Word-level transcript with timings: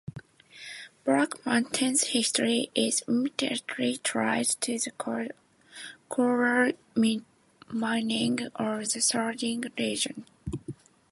Black 1.03 1.45
Mountain's 1.45 2.05
history 2.05 2.71
is 2.73 3.03
intimately 3.07 3.97
tied 3.97 4.47
to 4.61 4.79
the 4.79 4.89
coal 6.09 6.71
mining 7.71 8.47
of 8.55 8.91
the 8.93 8.99
surrounding 8.99 9.63
region. 9.77 10.25